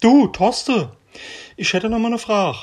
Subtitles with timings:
[0.00, 0.88] Du, Torste,
[1.58, 2.56] ich hätte noch mal eine Frage.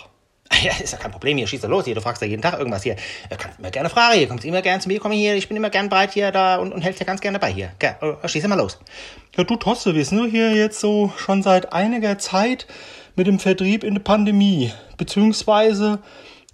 [0.63, 2.58] Ja, ist ja kein Problem hier, schieß da los hier, du fragst ja jeden Tag
[2.58, 2.96] irgendwas hier.
[3.29, 5.55] Du kannst mir gerne fragen hier, kommst immer gerne zu mir, komm hier, ich bin
[5.55, 7.73] immer gern bereit hier da und, und hältst ja ganz gerne dabei hier.
[7.78, 8.79] Ge äh, schieß mal los.
[9.36, 12.65] Ja, du, Torste, wir sind nur hier jetzt so schon seit einiger Zeit
[13.15, 15.99] mit dem Vertrieb in der Pandemie, beziehungsweise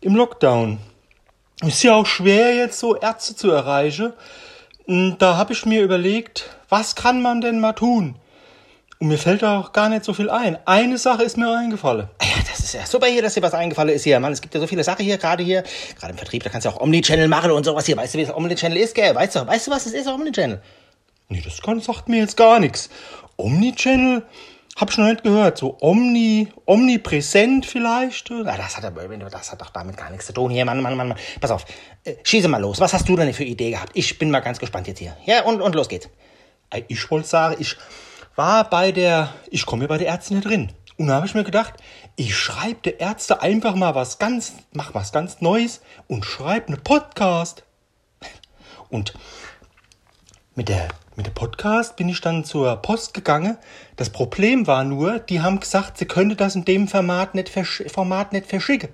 [0.02, 0.80] im Lockdown.
[1.62, 4.12] Ist ja auch schwer jetzt so Ärzte zu erreichen.
[4.86, 8.16] Und da habe ich mir überlegt, was kann man denn mal tun?
[9.04, 10.58] Und mir fällt da auch gar nicht so viel ein.
[10.66, 12.08] Eine Sache ist mir eingefallen.
[12.22, 14.32] Ja, das ist ja super hier, dass dir was eingefallen ist hier, Mann.
[14.32, 15.66] Es gibt ja so viele Sachen hier, gerade hier,
[16.00, 17.98] gerade im Vertrieb, da kannst du auch Omnichannel machen und sowas hier.
[17.98, 19.14] Weißt du, wie das Omnichannel ist, gell?
[19.14, 20.62] Weißt du, weißt du, was es ist, Omnichannel?
[21.28, 22.90] Nee, das kann, sagt mir jetzt gar nichts.
[23.36, 24.24] Omnichannel
[24.78, 25.58] hab ich noch nicht gehört.
[25.58, 28.30] So omni, omnipräsent vielleicht?
[28.30, 31.10] Ja, das hat, das hat doch damit gar nichts zu tun hier, Mann, Mann, Mann.
[31.10, 31.18] Mann.
[31.42, 31.66] Pass auf,
[32.06, 32.80] äh, schieße mal los.
[32.80, 33.92] Was hast du denn für Idee gehabt?
[33.96, 35.18] Ich bin mal ganz gespannt jetzt hier.
[35.26, 36.08] Ja, und, und los geht's.
[36.88, 37.76] Ich wollte sagen, ich
[38.36, 40.72] war bei der, ich komme hier bei der Ärztin drin.
[40.98, 41.74] Und da habe ich mir gedacht,
[42.16, 46.78] ich schreibe der Ärzte einfach mal was ganz, mach was ganz Neues und schreibe eine
[46.78, 47.64] Podcast.
[48.90, 49.14] Und
[50.56, 53.58] mit der, mit der Podcast bin ich dann zur Post gegangen.
[53.96, 57.84] Das Problem war nur, die haben gesagt, sie könnte das in dem Format nicht, versch
[57.88, 58.90] Format nicht verschicken.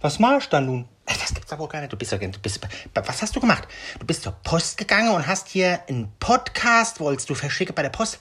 [0.00, 0.88] Was mache ich dann nun?
[1.06, 1.92] Das gibt's wohl gar nicht.
[1.92, 2.60] Du bist ja, du bist,
[2.94, 3.66] was hast du gemacht?
[3.98, 7.90] Du bist zur Post gegangen und hast hier einen Podcast, wolltest du verschicken bei der
[7.90, 8.20] Post?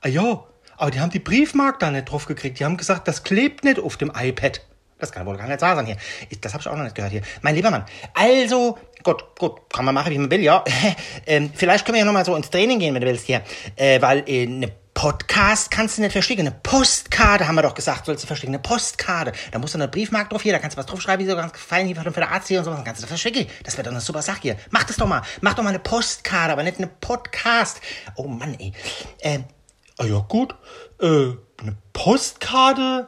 [0.00, 0.44] Ah ja,
[0.76, 2.60] aber die haben die Briefmarke da nicht drauf gekriegt.
[2.60, 4.60] Die haben gesagt, das klebt nicht auf dem iPad.
[4.98, 5.96] Das kann wohl gar nicht wahr sein hier.
[6.40, 7.22] Das habe ich auch noch nicht gehört hier.
[7.42, 10.64] Mein lieber Mann, also, gut, gut, kann man machen, wie man will, ja.
[11.26, 13.42] ähm, vielleicht können wir ja noch mal so ins Training gehen, wenn du willst hier.
[13.76, 16.40] Äh, weil äh, eine Podcast kannst du nicht verstecken.
[16.40, 18.54] Eine Postkarte haben wir doch gesagt, sollst du verstecken.
[18.54, 19.32] Eine Postkarte.
[19.52, 21.52] Da musst du eine Briefmarke drauf hier, da kannst du was draufschreiben, wie so ganz
[21.52, 23.46] gefallen hier für den Arzt hier und so, dann kannst du das verstecken.
[23.64, 24.56] Das wäre doch eine super Sache hier.
[24.70, 25.20] Mach das doch mal.
[25.42, 27.82] Mach doch mal eine Postkarte, aber nicht eine Podcast.
[28.14, 28.72] Oh Mann, ey.
[29.20, 29.44] Ähm,
[29.98, 30.54] ah ja, gut.
[31.00, 33.06] Äh, eine Postkarte?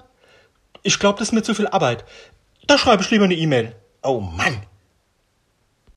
[0.83, 2.05] Ich glaube, das ist mir zu viel Arbeit.
[2.67, 3.75] Da schreibe ich lieber eine E-Mail.
[4.03, 4.63] Oh Mann,